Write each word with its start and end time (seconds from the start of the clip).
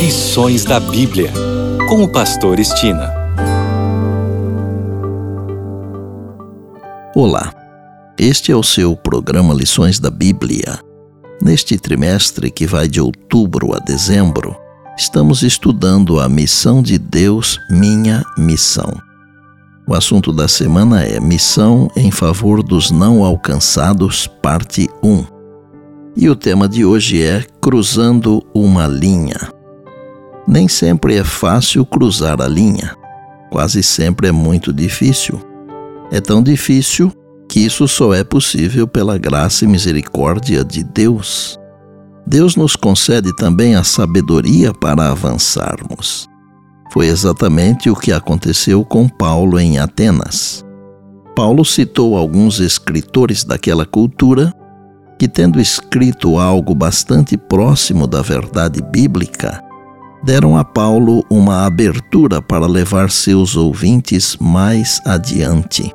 Lições 0.00 0.64
da 0.64 0.80
Bíblia, 0.80 1.30
com 1.86 2.02
o 2.02 2.08
Pastor 2.08 2.58
Estina. 2.58 3.12
Olá, 7.14 7.52
este 8.18 8.50
é 8.50 8.56
o 8.56 8.62
seu 8.62 8.96
programa 8.96 9.52
Lições 9.52 10.00
da 10.00 10.10
Bíblia. 10.10 10.80
Neste 11.42 11.76
trimestre 11.76 12.50
que 12.50 12.66
vai 12.66 12.88
de 12.88 12.98
outubro 12.98 13.76
a 13.76 13.78
dezembro, 13.78 14.56
estamos 14.96 15.42
estudando 15.42 16.18
a 16.18 16.30
missão 16.30 16.82
de 16.82 16.96
Deus, 16.96 17.58
minha 17.70 18.24
missão. 18.38 18.90
O 19.86 19.92
assunto 19.92 20.32
da 20.32 20.48
semana 20.48 21.04
é 21.04 21.20
Missão 21.20 21.90
em 21.94 22.10
favor 22.10 22.62
dos 22.62 22.90
não 22.90 23.22
alcançados, 23.22 24.26
parte 24.26 24.88
1. 25.02 25.26
E 26.16 26.30
o 26.30 26.34
tema 26.34 26.66
de 26.66 26.86
hoje 26.86 27.22
é 27.22 27.44
Cruzando 27.60 28.42
uma 28.54 28.86
linha. 28.86 29.59
Nem 30.50 30.66
sempre 30.66 31.14
é 31.14 31.22
fácil 31.22 31.86
cruzar 31.86 32.42
a 32.42 32.48
linha. 32.48 32.96
Quase 33.52 33.84
sempre 33.84 34.26
é 34.26 34.32
muito 34.32 34.72
difícil. 34.72 35.40
É 36.10 36.20
tão 36.20 36.42
difícil 36.42 37.12
que 37.48 37.60
isso 37.60 37.86
só 37.86 38.12
é 38.12 38.24
possível 38.24 38.88
pela 38.88 39.16
graça 39.16 39.64
e 39.64 39.68
misericórdia 39.68 40.64
de 40.64 40.82
Deus. 40.82 41.56
Deus 42.26 42.56
nos 42.56 42.74
concede 42.74 43.32
também 43.36 43.76
a 43.76 43.84
sabedoria 43.84 44.74
para 44.74 45.12
avançarmos. 45.12 46.28
Foi 46.92 47.06
exatamente 47.06 47.88
o 47.88 47.94
que 47.94 48.12
aconteceu 48.12 48.84
com 48.84 49.08
Paulo 49.08 49.56
em 49.56 49.78
Atenas. 49.78 50.64
Paulo 51.36 51.64
citou 51.64 52.16
alguns 52.16 52.58
escritores 52.58 53.44
daquela 53.44 53.86
cultura 53.86 54.52
que, 55.16 55.28
tendo 55.28 55.60
escrito 55.60 56.40
algo 56.40 56.74
bastante 56.74 57.36
próximo 57.36 58.08
da 58.08 58.20
verdade 58.20 58.82
bíblica, 58.82 59.69
deram 60.22 60.56
a 60.56 60.64
Paulo 60.64 61.24
uma 61.30 61.64
abertura 61.66 62.42
para 62.42 62.66
levar 62.66 63.10
seus 63.10 63.56
ouvintes 63.56 64.36
mais 64.40 65.00
adiante. 65.04 65.94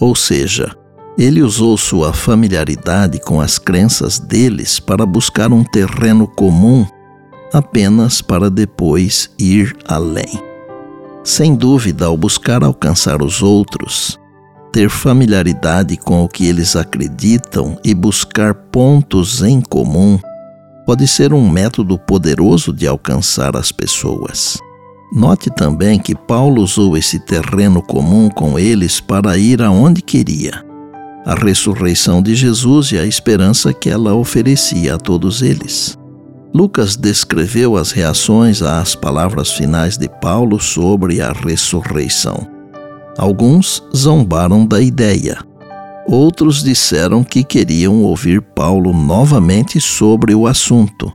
Ou 0.00 0.14
seja, 0.14 0.74
ele 1.18 1.42
usou 1.42 1.76
sua 1.78 2.12
familiaridade 2.12 3.18
com 3.20 3.40
as 3.40 3.58
crenças 3.58 4.18
deles 4.18 4.78
para 4.78 5.06
buscar 5.06 5.52
um 5.52 5.64
terreno 5.64 6.28
comum 6.28 6.86
apenas 7.52 8.20
para 8.20 8.50
depois 8.50 9.30
ir 9.38 9.74
além. 9.86 10.40
Sem 11.24 11.54
dúvida, 11.54 12.06
ao 12.06 12.16
buscar 12.16 12.62
alcançar 12.62 13.22
os 13.22 13.42
outros, 13.42 14.20
ter 14.70 14.90
familiaridade 14.90 15.96
com 15.96 16.22
o 16.22 16.28
que 16.28 16.46
eles 16.46 16.76
acreditam 16.76 17.78
e 17.82 17.94
buscar 17.94 18.52
pontos 18.54 19.42
em 19.42 19.60
comum 19.60 20.18
pode 20.86 21.06
ser 21.08 21.34
um 21.34 21.50
método 21.50 21.98
poderoso 21.98 22.72
de 22.72 22.86
alcançar 22.86 23.56
as 23.56 23.72
pessoas. 23.72 24.56
Note 25.12 25.50
também 25.50 25.98
que 25.98 26.14
Paulo 26.14 26.62
usou 26.62 26.96
esse 26.96 27.18
terreno 27.18 27.82
comum 27.82 28.28
com 28.28 28.58
eles 28.58 29.00
para 29.00 29.36
ir 29.36 29.60
aonde 29.60 30.00
queria. 30.00 30.64
A 31.24 31.34
ressurreição 31.34 32.22
de 32.22 32.34
Jesus 32.34 32.92
e 32.92 32.98
a 32.98 33.04
esperança 33.04 33.72
que 33.72 33.90
ela 33.90 34.14
oferecia 34.14 34.94
a 34.94 34.98
todos 34.98 35.42
eles. 35.42 35.98
Lucas 36.54 36.96
descreveu 36.96 37.76
as 37.76 37.90
reações 37.90 38.62
às 38.62 38.94
palavras 38.94 39.52
finais 39.52 39.98
de 39.98 40.08
Paulo 40.08 40.60
sobre 40.60 41.20
a 41.20 41.32
ressurreição. 41.32 42.46
Alguns 43.18 43.82
zombaram 43.94 44.64
da 44.64 44.80
ideia, 44.80 45.38
Outros 46.08 46.62
disseram 46.62 47.24
que 47.24 47.42
queriam 47.42 48.02
ouvir 48.02 48.40
Paulo 48.40 48.92
novamente 48.92 49.80
sobre 49.80 50.34
o 50.34 50.46
assunto, 50.46 51.12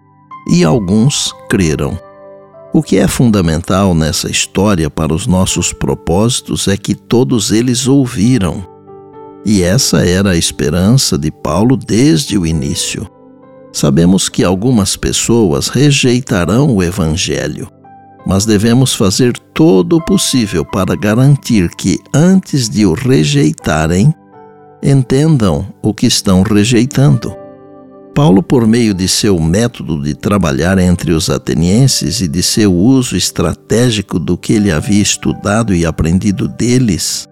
e 0.50 0.66
alguns 0.66 1.34
creram. 1.50 1.98
O 2.74 2.84
que 2.84 2.98
é 2.98 3.08
fundamental 3.08 3.94
nessa 3.94 4.30
história 4.30 4.90
para 4.90 5.14
os 5.14 5.28
nossos 5.28 5.72
propósitos 5.72 6.68
é 6.68 6.76
que 6.76 6.94
todos 6.94 7.52
eles 7.52 7.88
ouviram. 7.88 8.66
E 9.46 9.62
essa 9.62 10.06
era 10.06 10.32
a 10.32 10.38
esperança 10.38 11.18
de 11.18 11.32
Paulo 11.32 11.78
desde 11.78 12.38
o 12.38 12.46
início. 12.46 13.10
Sabemos 13.74 14.28
que 14.28 14.44
algumas 14.44 14.98
pessoas 14.98 15.70
rejeitarão 15.70 16.76
o 16.76 16.84
Evangelho, 16.84 17.70
mas 18.26 18.46
devemos 18.46 18.94
fazer 18.94 19.38
todo 19.54 19.98
o 19.98 20.06
possível 20.06 20.66
para 20.66 20.96
garantir 20.96 21.70
que, 21.76 21.98
antes 22.14 22.70
de 22.70 22.86
o 22.86 22.94
rejeitarem, 22.94 24.14
entendam 24.82 25.68
o 25.82 25.94
que 25.94 26.08
estão 26.08 26.42
rejeitando. 26.42 27.36
Paulo, 28.14 28.44
por 28.44 28.68
meio 28.68 28.94
de 28.94 29.08
seu 29.08 29.40
método 29.40 30.02
de 30.02 30.14
trabalhar 30.14 30.78
entre 30.78 31.12
os 31.14 31.30
atenienses 31.30 32.20
e 32.20 32.28
de 32.28 32.44
seu 32.44 32.74
uso 32.74 33.16
estratégico 33.16 34.20
do 34.20 34.38
que 34.38 34.54
ele 34.54 34.72
havia 34.72 35.02
estudado 35.02 35.74
e 35.74 35.86
aprendido 35.86 36.48
deles, 36.48 37.28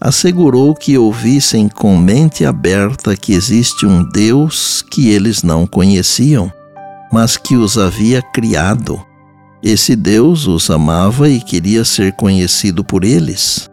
assegurou 0.00 0.74
que 0.74 0.96
ouvissem 0.96 1.68
com 1.68 1.96
mente 1.96 2.44
aberta 2.44 3.16
que 3.16 3.32
existe 3.32 3.84
um 3.84 4.02
Deus 4.02 4.82
que 4.90 5.10
eles 5.10 5.42
não 5.42 5.66
conheciam, 5.66 6.50
mas 7.12 7.36
que 7.36 7.56
os 7.56 7.76
havia 7.76 8.22
criado. 8.22 9.00
Esse 9.62 9.94
Deus 9.94 10.46
os 10.46 10.70
amava 10.70 11.28
e 11.28 11.40
queria 11.40 11.84
ser 11.84 12.12
conhecido 12.12 12.82
por 12.82 13.04
eles. 13.04 13.69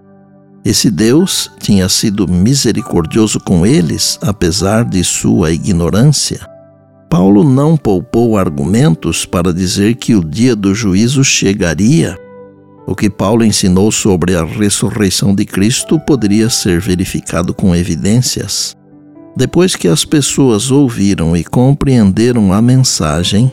Esse 0.64 0.92
Deus 0.92 1.50
tinha 1.60 1.88
sido 1.88 2.28
misericordioso 2.28 3.40
com 3.40 3.66
eles, 3.66 4.20
apesar 4.22 4.84
de 4.84 5.04
sua 5.04 5.52
ignorância. 5.52 6.46
Paulo 7.10 7.44
não 7.44 7.78
poupou 7.78 8.38
argumentos 8.38 9.26
para 9.26 9.54
dizer 9.54 9.96
que 9.96 10.14
o 10.14 10.24
dia 10.24 10.56
do 10.56 10.76
juízo 10.76 11.24
chegaria. 11.24 12.18
O 12.86 12.96
que 12.96 13.10
Paulo 13.10 13.44
ensinou 13.44 13.92
sobre 13.92 14.36
a 14.36 14.44
ressurreição 14.44 15.34
de 15.34 15.46
Cristo 15.46 16.00
poderia 16.00 16.50
ser 16.50 16.82
verificado 16.82 17.54
com 17.54 17.76
evidências. 17.76 18.76
Depois 19.36 19.76
que 19.76 19.88
as 19.88 20.04
pessoas 20.04 20.72
ouviram 20.72 21.36
e 21.36 21.44
compreenderam 21.44 22.52
a 22.52 22.62
mensagem, 22.62 23.52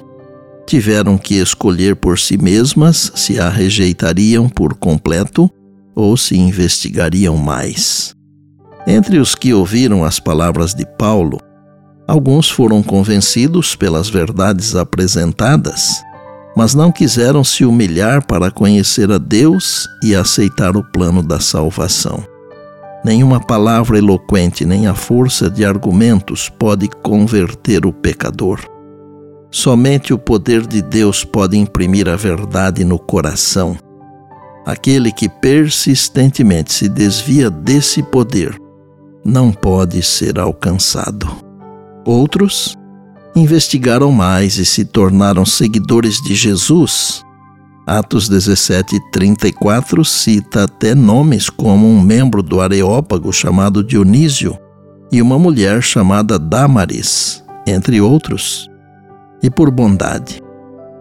tiveram 0.66 1.18
que 1.18 1.34
escolher 1.34 1.94
por 1.94 2.18
si 2.18 2.36
mesmas 2.36 3.12
se 3.14 3.38
a 3.38 3.48
rejeitariam 3.48 4.48
por 4.48 4.74
completo 4.74 5.50
ou 5.94 6.16
se 6.16 6.36
investigariam 6.36 7.36
mais. 7.36 8.14
Entre 8.86 9.18
os 9.18 9.34
que 9.34 9.54
ouviram 9.54 10.04
as 10.04 10.20
palavras 10.20 10.74
de 10.74 10.84
Paulo, 10.98 11.38
alguns 12.06 12.50
foram 12.50 12.82
convencidos 12.82 13.74
pelas 13.74 14.08
verdades 14.08 14.76
apresentadas, 14.76 16.02
mas 16.56 16.74
não 16.74 16.92
quiseram 16.92 17.42
se 17.42 17.64
humilhar 17.64 18.26
para 18.26 18.50
conhecer 18.50 19.10
a 19.10 19.18
Deus 19.18 19.88
e 20.02 20.14
aceitar 20.14 20.76
o 20.76 20.84
plano 20.84 21.22
da 21.22 21.40
salvação. 21.40 22.22
Nenhuma 23.04 23.40
palavra 23.40 23.98
eloquente 23.98 24.64
nem 24.64 24.86
a 24.86 24.94
força 24.94 25.50
de 25.50 25.64
argumentos 25.64 26.48
pode 26.48 26.88
converter 27.02 27.84
o 27.84 27.92
pecador. 27.92 28.60
Somente 29.50 30.12
o 30.12 30.18
poder 30.18 30.66
de 30.66 30.80
Deus 30.80 31.22
pode 31.22 31.56
imprimir 31.56 32.08
a 32.08 32.16
verdade 32.16 32.82
no 32.82 32.98
coração 32.98 33.76
Aquele 34.66 35.12
que 35.12 35.28
persistentemente 35.28 36.72
se 36.72 36.88
desvia 36.88 37.50
desse 37.50 38.02
poder 38.02 38.58
não 39.22 39.52
pode 39.52 40.02
ser 40.02 40.38
alcançado. 40.38 41.28
Outros 42.04 42.76
investigaram 43.36 44.10
mais 44.10 44.56
e 44.56 44.64
se 44.64 44.84
tornaram 44.84 45.44
seguidores 45.44 46.22
de 46.22 46.34
Jesus. 46.34 47.22
Atos 47.86 48.26
17, 48.26 48.98
34 49.12 50.02
cita 50.02 50.64
até 50.64 50.94
nomes 50.94 51.50
como 51.50 51.86
um 51.86 52.00
membro 52.00 52.42
do 52.42 52.62
Areópago 52.62 53.30
chamado 53.32 53.84
Dionísio 53.84 54.58
e 55.12 55.20
uma 55.20 55.38
mulher 55.38 55.82
chamada 55.82 56.38
Damaris, 56.38 57.44
entre 57.66 58.00
outros. 58.00 58.70
E 59.42 59.50
por 59.50 59.70
bondade, 59.70 60.42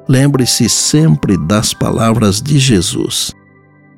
lembre-se 0.10 0.68
sempre 0.68 1.38
das 1.38 1.74
palavras 1.74 2.42
de 2.42 2.60
Jesus 2.60 3.34